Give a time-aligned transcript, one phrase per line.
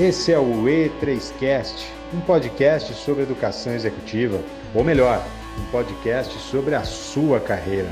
[0.00, 1.74] Esse é o E3Cast,
[2.14, 4.40] um podcast sobre educação executiva,
[4.72, 5.20] ou melhor,
[5.58, 7.90] um podcast sobre a sua carreira.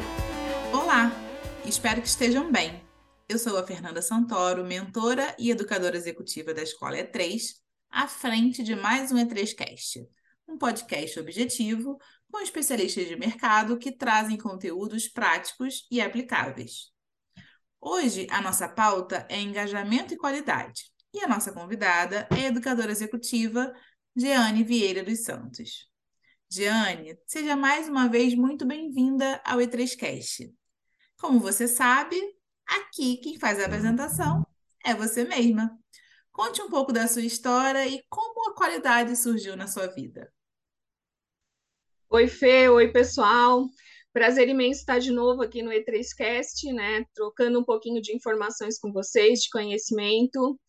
[0.73, 1.11] Olá,
[1.65, 2.81] espero que estejam bem.
[3.29, 7.41] Eu sou a Fernanda Santoro, mentora e educadora executiva da Escola E3,
[7.91, 10.07] à frente de mais um E3Cast,
[10.47, 11.99] um podcast objetivo
[12.31, 16.93] com especialistas de mercado que trazem conteúdos práticos e aplicáveis.
[17.81, 20.95] Hoje, a nossa pauta é engajamento e qualidade.
[21.17, 23.75] E a nossa convidada é educadora executiva
[24.15, 25.91] Jeane Vieira dos Santos.
[26.47, 30.55] Jeane, seja mais uma vez muito bem-vinda ao E3Cast.
[31.19, 32.21] Como você sabe,
[32.67, 34.47] aqui quem faz a apresentação
[34.85, 35.75] é você mesma.
[36.31, 40.31] Conte um pouco da sua história e como a qualidade surgiu na sua vida.
[42.11, 43.65] Oi, Fê, oi, pessoal.
[44.13, 47.05] Prazer imenso estar de novo aqui no E3Cast, né?
[47.15, 50.61] Trocando um pouquinho de informações com vocês, de conhecimento.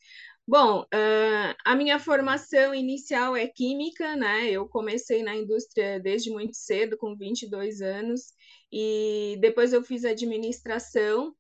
[0.50, 4.50] Bom, uh, a minha formação inicial é química, né?
[4.50, 8.32] Eu comecei na indústria desde muito cedo, com 22 anos,
[8.72, 11.36] e depois eu fiz administração,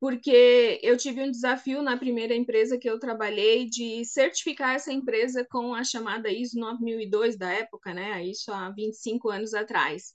[0.00, 5.46] porque eu tive um desafio na primeira empresa que eu trabalhei de certificar essa empresa
[5.48, 8.24] com a chamada ISO 9002 da época, né?
[8.26, 10.14] Isso há 25 anos atrás.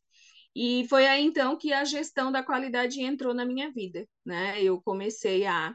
[0.56, 4.62] E foi aí então que a gestão da qualidade entrou na minha vida, né?
[4.62, 5.74] Eu comecei a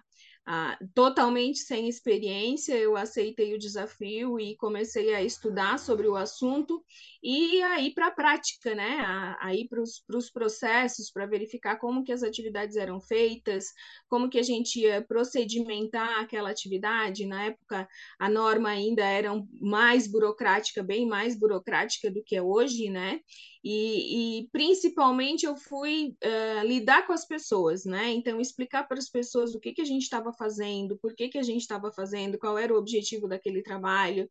[0.50, 6.82] ah, totalmente sem experiência, eu aceitei o desafio e comecei a estudar sobre o assunto
[7.22, 9.36] e aí para a prática, né?
[9.40, 13.66] Aí para os processos, para verificar como que as atividades eram feitas,
[14.08, 17.26] como que a gente ia procedimentar aquela atividade.
[17.26, 19.30] Na época, a norma ainda era
[19.60, 23.20] mais burocrática, bem mais burocrática do que é hoje, né?
[23.62, 28.10] E, e, principalmente eu fui uh, lidar com as pessoas, né?
[28.12, 31.38] Então, explicar para as pessoas o que, que a gente estava fazendo, por que, que
[31.38, 34.30] a gente estava fazendo, qual era o objetivo daquele trabalho.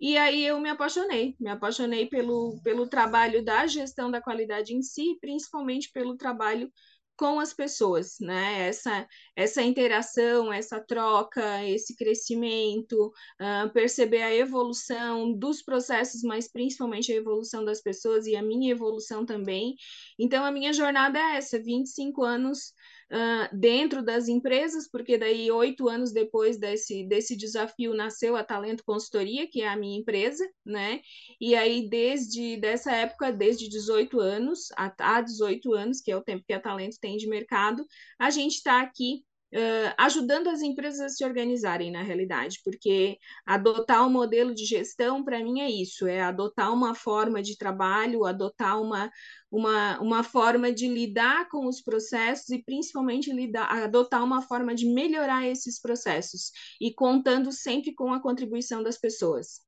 [0.00, 4.82] E aí eu me apaixonei, me apaixonei pelo, pelo trabalho da gestão da qualidade em
[4.82, 6.70] si, principalmente pelo trabalho
[7.18, 8.68] com as pessoas, né?
[8.68, 17.12] Essa, essa interação, essa troca, esse crescimento, uh, perceber a evolução dos processos, mas principalmente
[17.12, 19.74] a evolução das pessoas e a minha evolução também.
[20.16, 22.72] Então, a minha jornada é essa: 25 anos
[23.12, 28.84] uh, dentro das empresas, porque daí oito anos depois desse, desse desafio nasceu a Talento
[28.84, 31.00] Consultoria, que é a minha empresa, né?
[31.40, 36.44] E aí desde dessa época, desde 18 anos, a 18 anos, que é o tempo
[36.46, 37.86] que a Talento tem de mercado,
[38.18, 44.06] a gente está aqui Uh, ajudando as empresas a se organizarem na realidade, porque adotar
[44.06, 48.78] um modelo de gestão, para mim, é isso: é adotar uma forma de trabalho, adotar
[48.78, 49.10] uma,
[49.50, 54.86] uma, uma forma de lidar com os processos e, principalmente, lidar, adotar uma forma de
[54.86, 56.50] melhorar esses processos
[56.80, 59.60] e contando sempre com a contribuição das pessoas.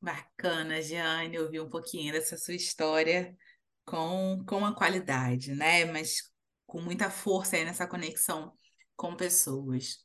[0.00, 3.36] Bacana, Jeane, ouvir um pouquinho dessa sua história
[3.84, 5.84] com, com a qualidade, né?
[5.84, 6.30] Mas
[6.66, 8.56] com muita força aí nessa conexão
[8.96, 9.98] com pessoas.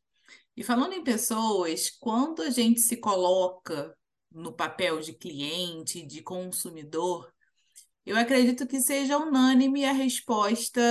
[0.58, 3.96] E falando em pessoas, quando a gente se coloca
[4.32, 7.34] no papel de cliente, de consumidor,
[8.06, 10.82] eu acredito que seja unânime a resposta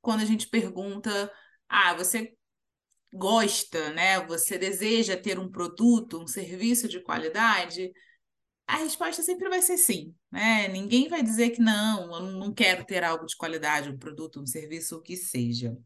[0.00, 1.30] quando a gente pergunta:
[1.68, 2.34] ah, você
[3.12, 4.24] gosta, né?
[4.26, 7.92] Você deseja ter um produto, um serviço de qualidade?
[8.66, 10.68] A resposta sempre vai ser sim, né?
[10.68, 14.46] Ninguém vai dizer que não, eu não quero ter algo de qualidade, um produto, um
[14.46, 15.76] serviço, o que seja.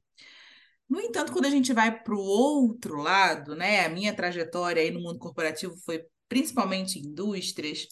[0.88, 3.86] No entanto, quando a gente vai para o outro lado, né?
[3.86, 7.86] A minha trajetória aí no mundo corporativo foi principalmente indústrias.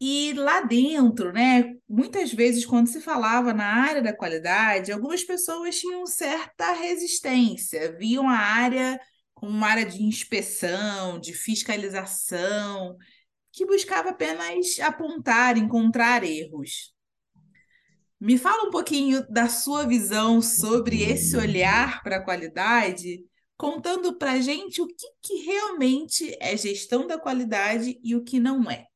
[0.00, 5.78] E lá dentro, né, muitas vezes, quando se falava na área da qualidade, algumas pessoas
[5.78, 8.98] tinham certa resistência, viam a área
[9.34, 12.96] como uma área de inspeção, de fiscalização,
[13.52, 16.94] que buscava apenas apontar, encontrar erros.
[18.18, 23.24] Me fala um pouquinho da sua visão sobre esse olhar para a qualidade,
[23.56, 28.70] contando para gente o que, que realmente é gestão da qualidade e o que não
[28.70, 28.89] é.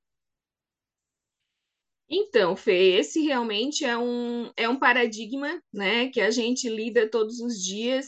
[2.16, 7.40] Então, Fê, esse realmente é um, é um paradigma né, que a gente lida todos
[7.40, 8.06] os dias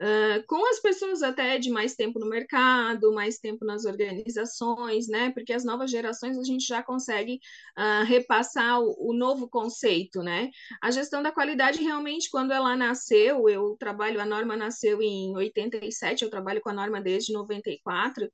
[0.00, 5.32] uh, com as pessoas até de mais tempo no mercado, mais tempo nas organizações, né?
[5.32, 7.40] Porque as novas gerações a gente já consegue
[7.76, 10.50] uh, repassar o, o, novo conceito, né?
[10.80, 16.22] A gestão da qualidade realmente, quando ela nasceu, eu trabalho, a norma nasceu em 87,
[16.22, 18.30] eu trabalho com a norma desde 94,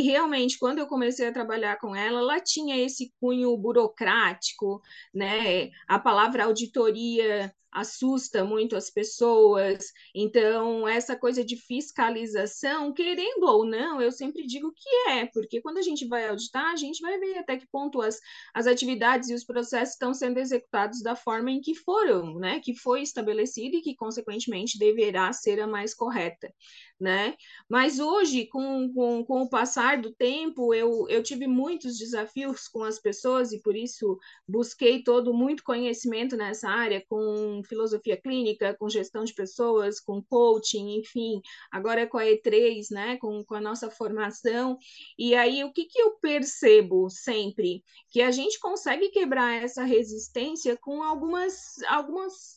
[0.00, 4.80] e realmente, quando eu comecei a trabalhar com ela, ela tinha esse cunho burocrático,
[5.14, 5.70] né?
[5.88, 9.92] A palavra auditoria assusta muito as pessoas.
[10.14, 15.78] Então, essa coisa de fiscalização, querendo ou não, eu sempre digo que é, porque quando
[15.78, 18.18] a gente vai auditar, a gente vai ver até que ponto as,
[18.54, 22.60] as atividades e os processos estão sendo executados da forma em que foram, né?
[22.60, 26.54] Que foi estabelecido e que, consequentemente, deverá ser a mais correta
[27.00, 27.36] né?
[27.68, 32.82] Mas hoje, com, com, com o passar do tempo, eu, eu tive muitos desafios com
[32.82, 38.88] as pessoas e por isso busquei todo muito conhecimento nessa área, com filosofia clínica, com
[38.88, 41.40] gestão de pessoas, com coaching, enfim,
[41.70, 43.16] agora é com a E3, né?
[43.18, 44.78] Com, com a nossa formação.
[45.18, 47.82] E aí, o que, que eu percebo sempre?
[48.10, 51.54] Que a gente consegue quebrar essa resistência com algumas,
[51.88, 52.54] algumas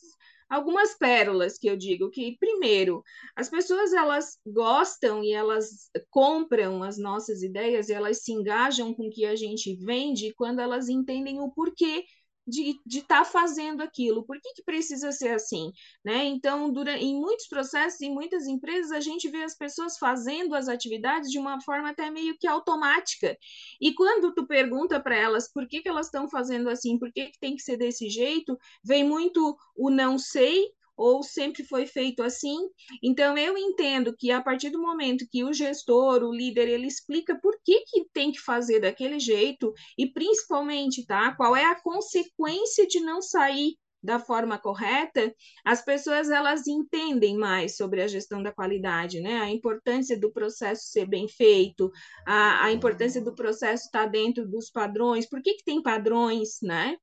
[0.48, 3.02] algumas pérolas que eu digo que primeiro
[3.36, 9.08] as pessoas elas gostam e elas compram as nossas ideias e elas se engajam com
[9.08, 12.04] o que a gente vende quando elas entendem o porquê
[12.48, 14.24] de estar tá fazendo aquilo.
[14.24, 15.72] Por que, que precisa ser assim?
[16.04, 16.24] Né?
[16.24, 20.68] Então, durante, em muitos processos, em muitas empresas, a gente vê as pessoas fazendo as
[20.68, 23.36] atividades de uma forma até meio que automática.
[23.80, 27.26] E quando tu pergunta para elas por que, que elas estão fazendo assim, por que,
[27.26, 30.66] que tem que ser desse jeito, vem muito o não sei
[30.98, 32.56] ou sempre foi feito assim.
[33.02, 37.38] Então, eu entendo que a partir do momento que o gestor, o líder, ele explica
[37.40, 42.86] por que, que tem que fazer daquele jeito e, principalmente, tá, qual é a consequência
[42.86, 45.34] de não sair da forma correta,
[45.64, 49.40] as pessoas elas entendem mais sobre a gestão da qualidade, né?
[49.40, 51.90] A importância do processo ser bem feito,
[52.26, 56.96] a, a importância do processo estar dentro dos padrões, por que, que tem padrões, né?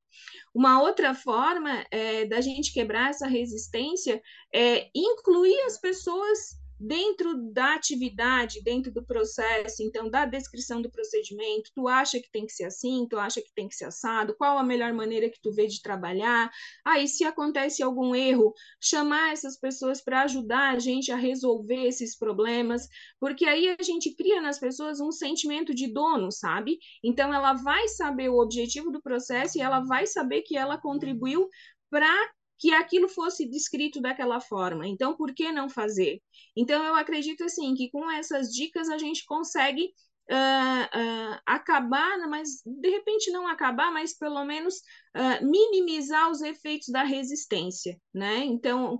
[0.54, 4.20] Uma outra forma é, da gente quebrar essa resistência
[4.52, 11.70] é incluir as pessoas dentro da atividade, dentro do processo, então, da descrição do procedimento,
[11.74, 14.58] tu acha que tem que ser assim, tu acha que tem que ser assado, qual
[14.58, 16.50] a melhor maneira que tu vê de trabalhar,
[16.84, 22.16] aí se acontece algum erro, chamar essas pessoas para ajudar a gente a resolver esses
[22.16, 22.88] problemas,
[23.18, 26.78] porque aí a gente cria nas pessoas um sentimento de dono, sabe?
[27.02, 31.48] Então ela vai saber o objetivo do processo e ela vai saber que ela contribuiu
[31.90, 32.12] para
[32.58, 34.86] que aquilo fosse descrito daquela forma.
[34.86, 36.22] Então, por que não fazer?
[36.56, 39.92] Então, eu acredito assim que com essas dicas a gente consegue
[40.30, 44.76] uh, uh, acabar, mas de repente não acabar, mas pelo menos
[45.16, 48.38] uh, minimizar os efeitos da resistência, né?
[48.44, 48.98] Então,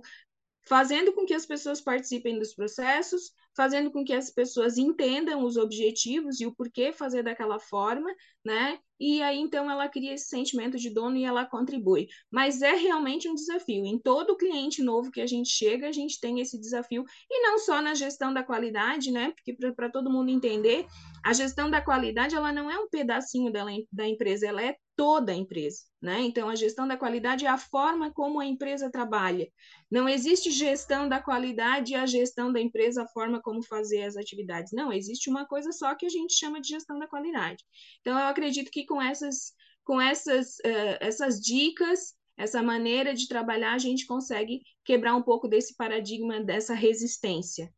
[0.67, 5.57] fazendo com que as pessoas participem dos processos, fazendo com que as pessoas entendam os
[5.57, 8.13] objetivos e o porquê fazer daquela forma,
[8.45, 8.79] né?
[8.99, 12.07] E aí então ela cria esse sentimento de dono e ela contribui.
[12.31, 13.85] Mas é realmente um desafio.
[13.85, 17.59] Em todo cliente novo que a gente chega, a gente tem esse desafio e não
[17.59, 19.31] só na gestão da qualidade, né?
[19.31, 20.85] Porque para todo mundo entender,
[21.23, 25.31] a gestão da qualidade ela não é um pedacinho dela, da empresa, ela é toda
[25.31, 26.21] a empresa, né?
[26.21, 29.47] Então a gestão da qualidade é a forma como a empresa trabalha.
[29.89, 34.17] Não existe gestão da qualidade e a gestão da empresa, a forma como fazer as
[34.17, 34.71] atividades.
[34.73, 37.63] Não, existe uma coisa só que a gente chama de gestão da qualidade.
[38.01, 39.53] Então eu acredito que com essas
[39.83, 45.47] com essas uh, essas dicas essa maneira de trabalhar, a gente consegue quebrar um pouco
[45.47, 47.73] desse paradigma, dessa resistência.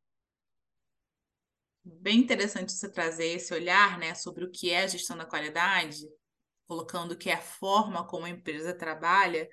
[1.97, 6.07] Bem interessante você trazer esse olhar né, sobre o que é a gestão da qualidade,
[6.67, 9.49] colocando que é a forma como a empresa trabalha,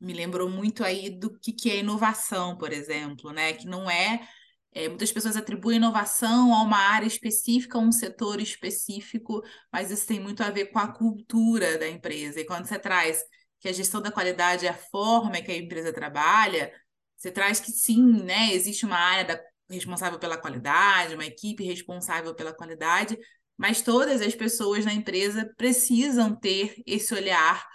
[0.00, 3.52] me lembrou muito aí do que, que é inovação, por exemplo, né?
[3.52, 4.26] Que não é,
[4.72, 9.42] é, Muitas pessoas atribuem inovação a uma área específica, a um setor específico,
[9.72, 12.40] mas isso tem muito a ver com a cultura da empresa.
[12.40, 13.22] E quando você traz
[13.60, 16.72] que a gestão da qualidade é a forma que a empresa trabalha,
[17.16, 18.52] você traz que sim, né?
[18.52, 23.18] Existe uma área da, responsável pela qualidade, uma equipe responsável pela qualidade,
[23.56, 27.66] mas todas as pessoas na empresa precisam ter esse olhar,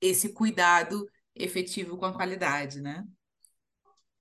[0.00, 3.04] esse cuidado efetivo com a qualidade, né?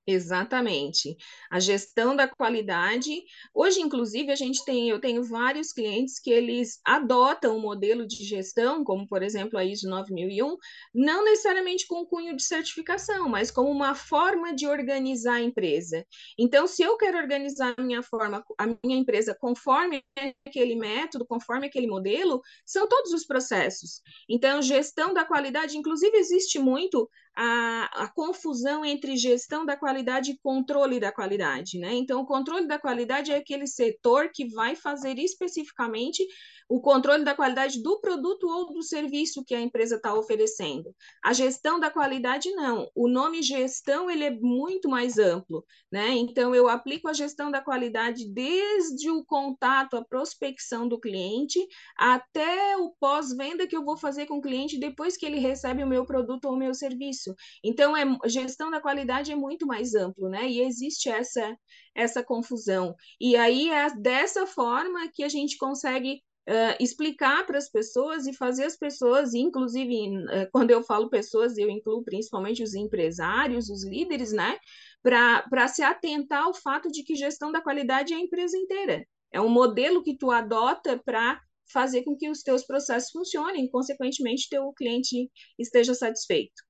[0.10, 1.18] Exatamente.
[1.52, 3.12] A gestão da qualidade.
[3.54, 8.24] Hoje, inclusive, a gente tem, eu tenho vários clientes que eles adotam o modelo de
[8.24, 10.56] gestão, como por exemplo a ISO 9001,
[10.96, 16.06] não necessariamente com cunho de certificação, mas como uma forma de organizar a empresa.
[16.40, 20.02] Então, se eu quero organizar a minha forma, a minha empresa conforme
[20.48, 24.02] aquele método, conforme aquele modelo, são todos os processos.
[24.30, 30.32] Então, gestão da qualidade, inclusive, existe muito a, a confusão entre gestão da qualidade qualidade
[30.32, 31.94] e controle da qualidade, né?
[31.96, 36.24] Então, o controle da qualidade é aquele setor que vai fazer especificamente
[36.70, 40.94] o controle da qualidade do produto ou do serviço que a empresa está oferecendo.
[41.24, 42.90] A gestão da qualidade, não.
[42.94, 46.10] O nome gestão, ele é muito mais amplo, né?
[46.10, 51.66] Então, eu aplico a gestão da qualidade desde o contato, a prospecção do cliente,
[51.98, 55.88] até o pós-venda que eu vou fazer com o cliente depois que ele recebe o
[55.88, 57.34] meu produto ou o meu serviço.
[57.64, 60.50] Então, é, gestão da qualidade é muito mais amplo, né?
[60.50, 61.58] E existe essa,
[61.96, 62.96] essa confusão.
[63.20, 68.34] E aí, é dessa forma que a gente consegue uh, explicar para as pessoas e
[68.34, 73.86] fazer as pessoas, inclusive, uh, quando eu falo pessoas, eu incluo principalmente os empresários, os
[73.86, 74.58] líderes, né?
[75.04, 79.06] Para se atentar ao fato de que gestão da qualidade é a empresa inteira.
[79.32, 81.40] É um modelo que tu adota para
[81.72, 85.30] fazer com que os teus processos funcionem, consequentemente, teu cliente
[85.60, 86.67] esteja satisfeito.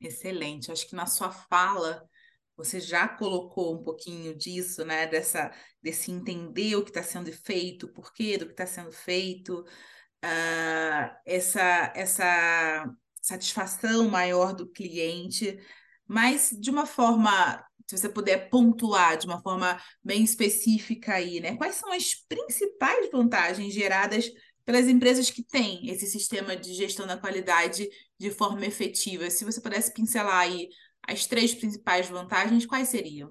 [0.00, 0.70] Excelente.
[0.70, 2.08] Acho que na sua fala
[2.56, 5.06] você já colocou um pouquinho disso, né?
[5.06, 5.52] Dessa,
[5.82, 9.60] desse entender o que está sendo feito, o porquê do que está sendo feito,
[10.24, 12.84] uh, essa, essa
[13.22, 15.58] satisfação maior do cliente,
[16.06, 21.56] mas de uma forma, se você puder pontuar de uma forma bem específica aí, né?
[21.56, 24.28] Quais são as principais vantagens geradas
[24.68, 29.30] pelas empresas que têm esse sistema de gestão da qualidade de forma efetiva?
[29.30, 30.68] Se você pudesse pincelar aí
[31.08, 33.30] as três principais vantagens, quais seriam?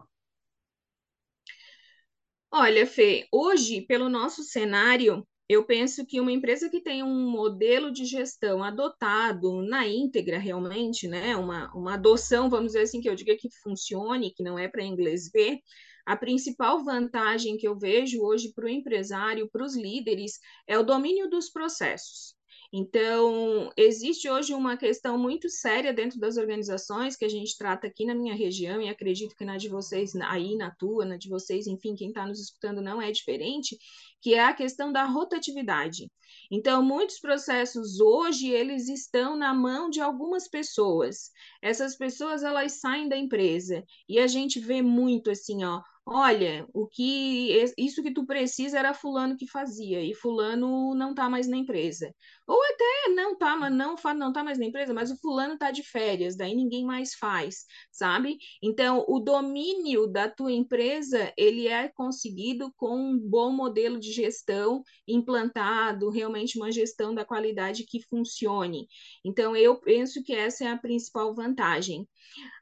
[2.50, 7.92] Olha, Fê, hoje, pelo nosso cenário, eu penso que uma empresa que tem um modelo
[7.92, 13.14] de gestão adotado na íntegra, realmente, né, uma, uma adoção, vamos dizer assim, que eu
[13.14, 15.60] diga que funcione, que não é para inglês ver,
[16.08, 20.84] a principal vantagem que eu vejo hoje para o empresário, para os líderes, é o
[20.84, 22.34] domínio dos processos.
[22.72, 28.06] Então, existe hoje uma questão muito séria dentro das organizações que a gente trata aqui
[28.06, 31.68] na minha região, e acredito que na de vocês, aí na tua, na de vocês,
[31.68, 33.78] enfim, quem está nos escutando não é diferente,
[34.22, 36.10] que é a questão da rotatividade.
[36.50, 41.32] Então, muitos processos hoje, eles estão na mão de algumas pessoas.
[41.62, 46.88] Essas pessoas, elas saem da empresa, e a gente vê muito assim, ó, olha, o
[46.88, 51.58] que isso que tu precisa era fulano que fazia e fulano não tá mais na
[51.58, 52.16] empresa.
[52.48, 55.70] Ou até não tá, mas não não tá mais na empresa, mas o fulano tá
[55.70, 58.38] de férias, daí ninguém mais faz, sabe?
[58.64, 64.82] Então, o domínio da tua empresa, ele é conseguido com um bom modelo de gestão
[65.06, 68.88] implantado, realmente uma gestão da qualidade que funcione.
[69.26, 72.08] Então, eu penso que essa é a principal vantagem.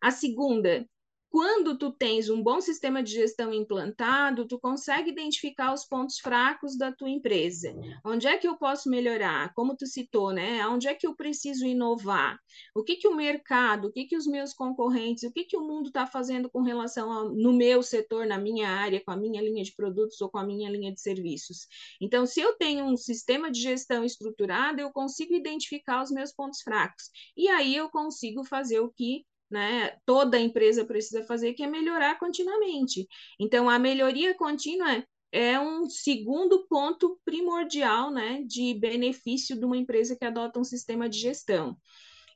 [0.02, 0.88] A segunda,
[1.36, 6.78] quando tu tens um bom sistema de gestão implantado, tu consegue identificar os pontos fracos
[6.78, 7.76] da tua empresa.
[8.06, 9.54] Onde é que eu posso melhorar?
[9.54, 10.66] Como tu citou, né?
[10.66, 12.40] Onde é que eu preciso inovar?
[12.74, 15.68] O que que o mercado, o que que os meus concorrentes, o que que o
[15.68, 19.42] mundo está fazendo com relação ao, no meu setor, na minha área, com a minha
[19.42, 21.68] linha de produtos ou com a minha linha de serviços?
[22.00, 26.62] Então, se eu tenho um sistema de gestão estruturado, eu consigo identificar os meus pontos
[26.62, 27.10] fracos.
[27.36, 29.26] E aí eu consigo fazer o que
[29.56, 33.08] né, toda empresa precisa fazer, que é melhorar continuamente.
[33.40, 40.14] Então, a melhoria contínua é um segundo ponto primordial né, de benefício de uma empresa
[40.14, 41.78] que adota um sistema de gestão.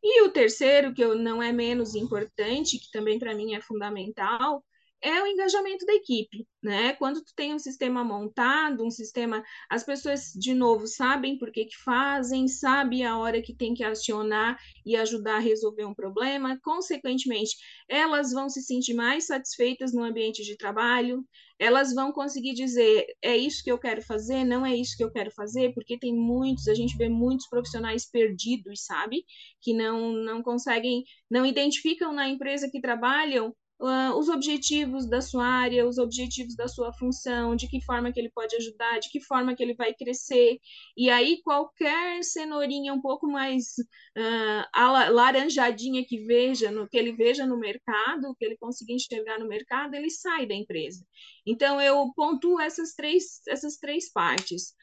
[0.01, 4.63] E o terceiro, que não é menos importante, que também para mim é fundamental,
[5.01, 6.93] é o engajamento da equipe, né?
[6.93, 11.65] Quando tu tem um sistema montado, um sistema, as pessoas de novo sabem por que
[11.65, 16.59] que fazem, sabem a hora que tem que acionar e ajudar a resolver um problema,
[16.63, 17.55] consequentemente,
[17.87, 21.25] elas vão se sentir mais satisfeitas no ambiente de trabalho,
[21.57, 25.11] elas vão conseguir dizer, é isso que eu quero fazer, não é isso que eu
[25.11, 29.25] quero fazer, porque tem muitos, a gente vê muitos profissionais perdidos, sabe?
[29.61, 35.45] Que não não conseguem, não identificam na empresa que trabalham uh, os objetivos da sua
[35.45, 39.21] área, os objetivos da sua função, de que forma que ele pode ajudar, de que
[39.21, 40.59] forma que ele vai crescer.
[40.97, 47.45] E aí qualquer cenourinha um pouco mais uh, laranjadinha que veja, no, que ele veja
[47.45, 51.05] no mercado, que ele consiga enxergar no mercado, ele sai da empresa.
[51.45, 54.73] Então eu pontuo essas três, essas três partes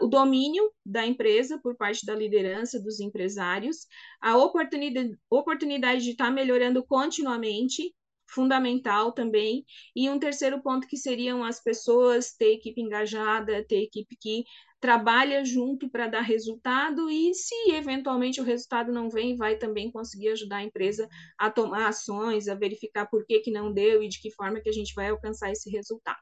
[0.00, 3.86] o domínio da empresa por parte da liderança dos empresários,
[4.20, 7.94] a oportunidade, oportunidade de estar melhorando continuamente,
[8.28, 9.64] fundamental também.
[9.94, 14.44] E um terceiro ponto que seriam as pessoas ter equipe engajada, ter equipe que
[14.80, 20.28] trabalha junto para dar resultado e se eventualmente o resultado não vem, vai também conseguir
[20.28, 24.20] ajudar a empresa a tomar ações, a verificar por que, que não deu e de
[24.20, 26.20] que forma que a gente vai alcançar esse resultado.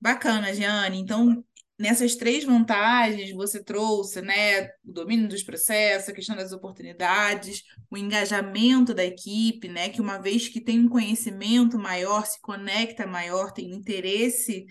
[0.00, 0.98] Bacana, Jeane.
[0.98, 1.44] Então,
[1.78, 7.96] nessas três vantagens você trouxe, né, o domínio dos processos, a questão das oportunidades, o
[7.96, 13.52] engajamento da equipe, né, que uma vez que tem um conhecimento maior, se conecta maior,
[13.52, 14.66] tem um interesse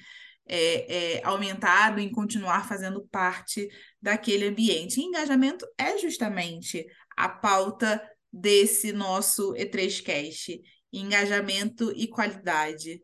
[0.47, 3.67] é, é, aumentado em continuar fazendo parte
[4.01, 4.99] daquele ambiente.
[4.99, 6.85] E engajamento é justamente
[7.17, 10.59] a pauta desse nosso E3Cast,
[10.91, 13.01] engajamento e qualidade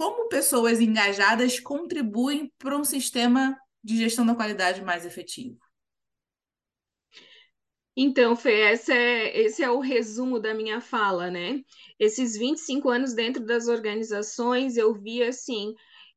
[0.00, 3.54] como pessoas engajadas contribuem para um sistema
[3.84, 5.58] de gestão da qualidade mais efetivo?
[7.94, 11.62] Então, Fê, esse é, esse é o resumo da minha fala, né?
[11.98, 15.74] Esses 25 anos dentro das organizações, eu vi assim,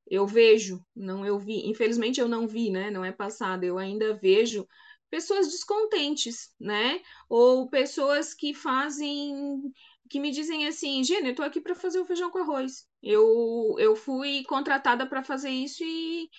[0.08, 2.90] eu vejo, não eu vi, infelizmente eu não vi, né?
[2.90, 4.66] Não é passado, eu ainda vejo
[5.10, 7.02] pessoas descontentes, né?
[7.28, 9.62] Ou pessoas que fazem
[10.10, 12.86] que me dizem assim, Gênia, eu tô aqui para fazer o feijão com arroz.
[13.02, 16.30] Eu, eu fui contratada para fazer isso e,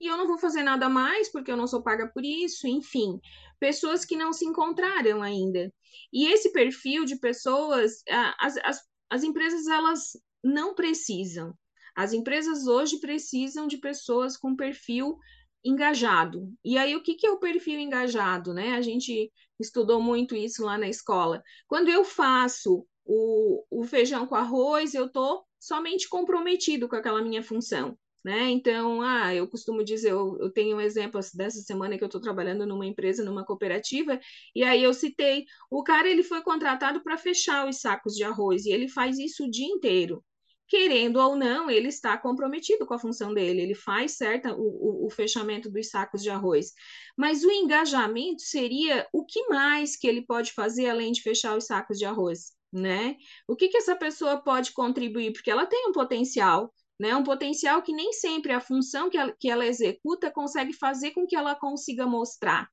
[0.00, 3.18] e eu não vou fazer nada mais porque eu não sou paga por isso, enfim.
[3.58, 5.72] Pessoas que não se encontraram ainda.
[6.12, 8.02] E esse perfil de pessoas,
[8.38, 10.10] as, as, as empresas, elas
[10.42, 11.54] não precisam.
[11.96, 15.16] As empresas hoje precisam de pessoas com perfil
[15.64, 16.52] engajado.
[16.64, 18.74] E aí, o que, que é o perfil engajado, né?
[18.74, 21.42] A gente estudou muito isso lá na escola.
[21.66, 27.42] Quando eu faço o, o feijão com arroz, eu estou somente comprometido com aquela minha
[27.42, 27.96] função.
[28.24, 28.48] Né?
[28.50, 32.20] Então, ah, eu costumo dizer, eu, eu tenho um exemplo dessa semana que eu estou
[32.20, 34.18] trabalhando numa empresa, numa cooperativa,
[34.54, 38.64] e aí eu citei, o cara ele foi contratado para fechar os sacos de arroz,
[38.64, 40.24] e ele faz isso o dia inteiro.
[40.66, 45.06] Querendo ou não, ele está comprometido com a função dele, ele faz certa o, o,
[45.06, 46.72] o fechamento dos sacos de arroz.
[47.18, 51.66] Mas o engajamento seria o que mais que ele pode fazer além de fechar os
[51.66, 52.52] sacos de arroz?
[52.74, 53.16] Né?
[53.48, 55.32] O que, que essa pessoa pode contribuir?
[55.32, 57.14] Porque ela tem um potencial, né?
[57.14, 61.26] Um potencial que nem sempre a função que ela, que ela executa consegue fazer com
[61.26, 62.68] que ela consiga mostrar.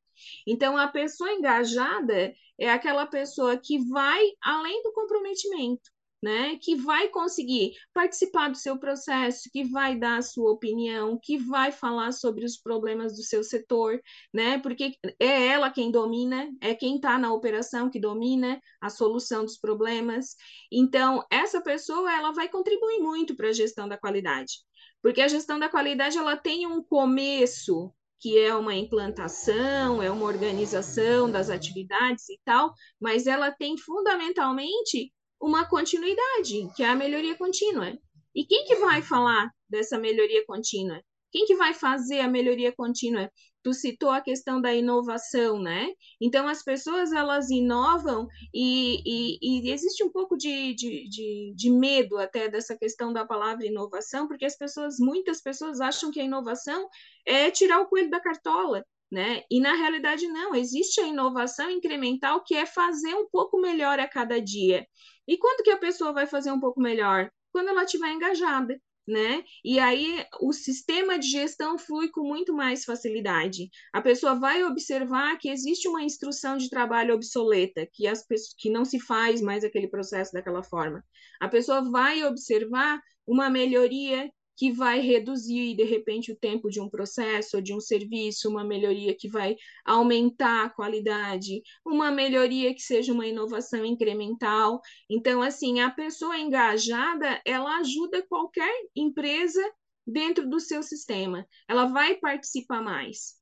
[0.47, 5.89] Então, a pessoa engajada é aquela pessoa que vai além do comprometimento
[6.21, 11.37] né, que vai conseguir participar do seu processo, que vai dar a sua opinião, que
[11.37, 13.99] vai falar sobre os problemas do seu setor,
[14.33, 19.43] né, porque é ela quem domina, é quem está na operação que domina a solução
[19.43, 20.35] dos problemas.
[20.71, 24.53] Então, essa pessoa ela vai contribuir muito para a gestão da qualidade,
[25.01, 30.25] porque a gestão da qualidade ela tem um começo que é uma implantação, é uma
[30.27, 35.11] organização das atividades e tal, mas ela tem fundamentalmente
[35.41, 37.97] uma continuidade, que é a melhoria contínua.
[38.33, 41.01] E quem que vai falar dessa melhoria contínua?
[41.31, 43.31] Quem que vai fazer a melhoria contínua?
[43.63, 45.87] Tu citou a questão da inovação, né?
[46.19, 51.69] Então, as pessoas, elas inovam e, e, e existe um pouco de, de, de, de,
[51.69, 56.23] medo até dessa questão da palavra inovação, porque as pessoas, muitas pessoas acham que a
[56.23, 56.89] inovação
[57.25, 59.43] é tirar o coelho da cartola, né?
[59.49, 64.07] E na realidade não, existe a inovação incremental que é fazer um pouco melhor a
[64.07, 64.87] cada dia.
[65.27, 67.29] E quando que a pessoa vai fazer um pouco melhor?
[67.51, 69.43] Quando ela estiver engajada, né?
[69.63, 73.69] E aí o sistema de gestão flui com muito mais facilidade.
[73.91, 78.69] A pessoa vai observar que existe uma instrução de trabalho obsoleta, que as pessoas, que
[78.69, 81.03] não se faz mais aquele processo daquela forma.
[81.39, 86.87] A pessoa vai observar uma melhoria que vai reduzir, de repente, o tempo de um
[86.87, 92.83] processo ou de um serviço, uma melhoria que vai aumentar a qualidade, uma melhoria que
[92.83, 94.79] seja uma inovação incremental.
[95.09, 99.59] Então, assim, a pessoa engajada, ela ajuda qualquer empresa
[100.05, 101.43] dentro do seu sistema.
[101.67, 103.33] Ela vai participar mais.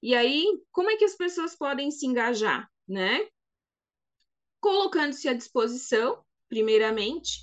[0.00, 3.26] E aí, como é que as pessoas podem se engajar, né?
[4.60, 7.40] Colocando-se à disposição, primeiramente.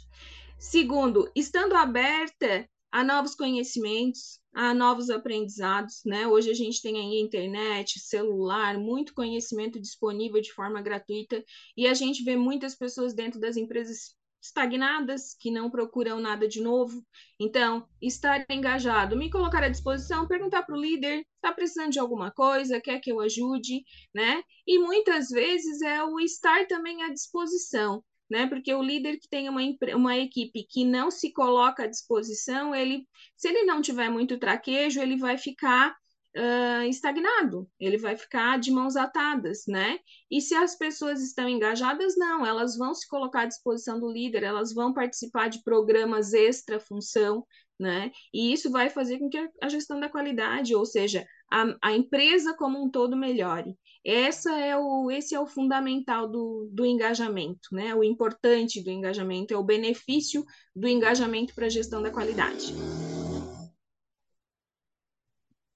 [0.58, 2.66] Segundo, estando aberta
[2.98, 6.26] a novos conhecimentos, a novos aprendizados, né?
[6.26, 11.44] Hoje a gente tem aí internet, celular, muito conhecimento disponível de forma gratuita
[11.78, 16.60] e a gente vê muitas pessoas dentro das empresas estagnadas, que não procuram nada de
[16.60, 17.06] novo.
[17.40, 22.32] Então, estar engajado, me colocar à disposição, perguntar para o líder, está precisando de alguma
[22.32, 24.42] coisa, quer que eu ajude, né?
[24.66, 28.48] E muitas vezes é o estar também à disposição né?
[28.48, 29.62] Porque o líder que tem uma,
[29.96, 35.02] uma equipe que não se coloca à disposição, ele, se ele não tiver muito traquejo,
[35.02, 35.96] ele vai ficar
[36.38, 40.00] uh, estagnado, ele vai ficar de mãos atadas, né?
[40.30, 44.44] E se as pessoas estão engajadas, não, elas vão se colocar à disposição do líder,
[44.44, 47.46] elas vão participar de programas extra função,
[47.80, 48.12] né?
[48.34, 52.56] E isso vai fazer com que a gestão da qualidade, ou seja, a, a empresa
[52.56, 53.76] como um todo melhore.
[54.10, 57.94] Essa é o, esse é o fundamental do, do engajamento, né?
[57.94, 62.74] O importante do engajamento é o benefício do engajamento para a gestão da qualidade.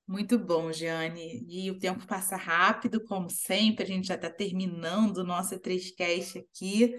[0.07, 1.45] Muito bom, Giane.
[1.49, 6.39] E o tempo passa rápido, como sempre, a gente já está terminando o nosso E3Cast
[6.39, 6.95] aqui,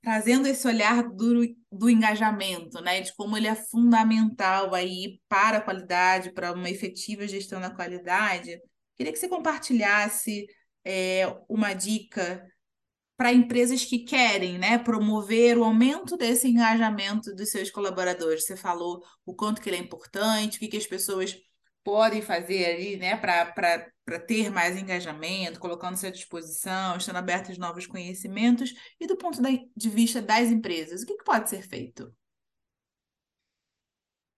[0.00, 3.02] trazendo esse olhar do, do engajamento, né?
[3.02, 8.58] De como ele é fundamental aí para a qualidade, para uma efetiva gestão da qualidade.
[8.96, 10.46] Queria que você compartilhasse
[10.84, 12.46] é, uma dica
[13.16, 18.44] para empresas que querem né, promover o aumento desse engajamento dos seus colaboradores.
[18.44, 21.36] Você falou o quanto que ele é importante, o que, que as pessoas
[21.84, 27.86] podem fazer ali né, para ter mais engajamento, colocando-se à disposição, estando abertos a novos
[27.86, 32.12] conhecimentos, e do ponto de vista das empresas, o que, que pode ser feito?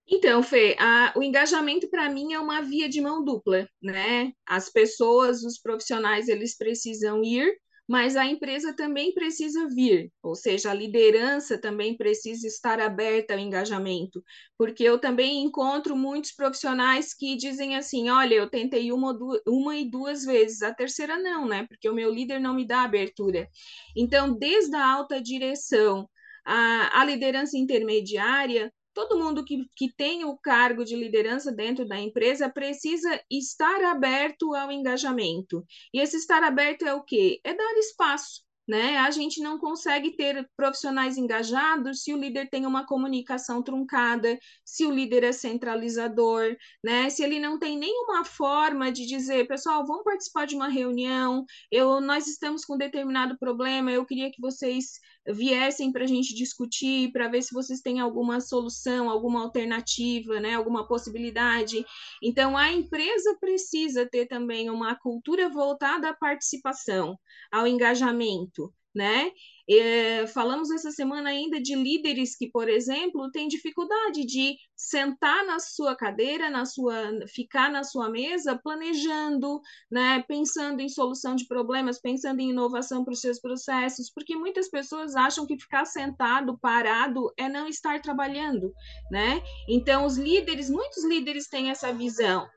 [0.09, 4.33] Então, Fê, a, o engajamento para mim é uma via de mão dupla, né?
[4.47, 7.53] As pessoas, os profissionais, eles precisam ir,
[7.89, 13.41] mas a empresa também precisa vir, ou seja, a liderança também precisa estar aberta ao
[13.41, 14.23] engajamento,
[14.59, 19.17] porque eu também encontro muitos profissionais que dizem assim: olha, eu tentei uma,
[19.47, 21.67] uma e duas vezes, a terceira não, né?
[21.69, 23.49] Porque o meu líder não me dá abertura.
[23.97, 26.09] Então, desde a alta direção,
[26.45, 32.01] a, a liderança intermediária, todo mundo que, que tem o cargo de liderança dentro da
[32.01, 35.63] empresa precisa estar aberto ao engajamento.
[35.93, 37.39] E esse estar aberto é o quê?
[37.45, 38.99] É dar espaço né?
[38.99, 44.85] A gente não consegue ter profissionais engajados se o líder tem uma comunicação truncada, se
[44.85, 47.09] o líder é centralizador, né?
[47.09, 52.01] Se ele não tem nenhuma forma de dizer, pessoal, vamos participar de uma reunião, eu,
[52.01, 54.99] nós estamos com determinado problema, eu queria que vocês
[55.29, 60.55] viessem para a gente discutir, para ver se vocês têm alguma solução, alguma alternativa, né?
[60.55, 61.85] Alguma possibilidade.
[62.23, 67.19] Então, a empresa precisa ter também uma cultura voltada à participação,
[67.53, 68.56] ao engajamento
[68.97, 69.31] né?
[69.69, 75.59] É, falamos essa semana ainda de líderes que, por exemplo, têm dificuldade de sentar na
[75.59, 76.95] sua cadeira, na sua,
[77.29, 83.13] ficar na sua mesa, planejando, né, pensando em solução de problemas, pensando em inovação para
[83.13, 88.73] os seus processos, porque muitas pessoas acham que ficar sentado, parado, é não estar trabalhando,
[89.11, 89.43] né?
[89.69, 92.49] Então, os líderes, muitos líderes têm essa visão.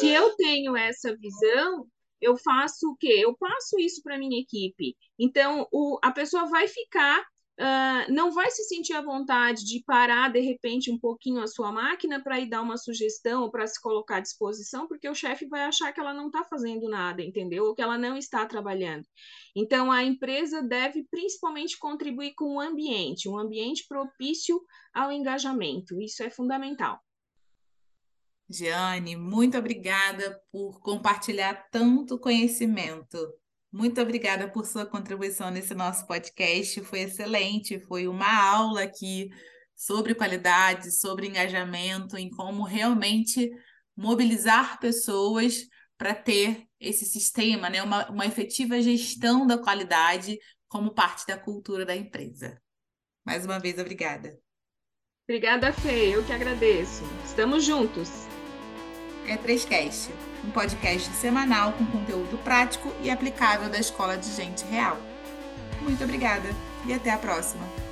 [0.00, 1.86] Se eu tenho essa visão,
[2.20, 3.20] eu faço o quê?
[3.20, 4.96] Eu passo isso para minha equipe.
[5.18, 10.30] Então, o, a pessoa vai ficar, uh, não vai se sentir à vontade de parar
[10.32, 13.80] de repente um pouquinho a sua máquina para ir dar uma sugestão ou para se
[13.80, 17.64] colocar à disposição, porque o chefe vai achar que ela não está fazendo nada, entendeu?
[17.64, 19.06] Ou que ela não está trabalhando.
[19.54, 24.60] Então, a empresa deve principalmente contribuir com o ambiente, um ambiente propício
[24.92, 26.00] ao engajamento.
[26.00, 27.00] Isso é fundamental.
[28.50, 33.18] Giane, muito obrigada por compartilhar tanto conhecimento.
[33.70, 36.80] Muito obrigada por sua contribuição nesse nosso podcast.
[36.82, 39.28] Foi excelente, foi uma aula aqui
[39.76, 43.50] sobre qualidade, sobre engajamento, em como realmente
[43.94, 45.66] mobilizar pessoas
[45.98, 47.82] para ter esse sistema, né?
[47.82, 52.58] uma, uma efetiva gestão da qualidade como parte da cultura da empresa.
[53.26, 54.38] Mais uma vez, obrigada.
[55.28, 56.14] Obrigada, Fê.
[56.14, 57.02] Eu que agradeço.
[57.26, 58.08] Estamos juntos
[59.28, 60.10] é 3Cast,
[60.44, 64.96] um podcast semanal com conteúdo prático e aplicável da Escola de Gente Real.
[65.82, 66.48] Muito obrigada
[66.86, 67.87] e até a próxima!